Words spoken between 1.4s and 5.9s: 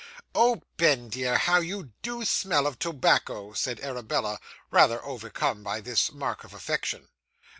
you do smell of tobacco,' said Arabella, rather overcome by